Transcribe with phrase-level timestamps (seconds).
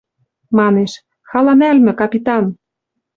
[0.57, 0.91] Манеш:
[1.29, 2.45] «Хала нӓлмӹ, капитан!